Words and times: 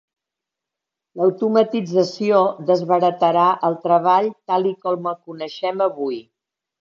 L'automatització 1.19 2.39
desbaratarà 2.69 3.45
el 3.69 3.77
treball 3.85 4.29
tal 4.53 4.67
i 4.73 4.75
com 4.87 5.11
el 5.11 5.19
coneixem 5.29 5.85
avui. 5.91 6.19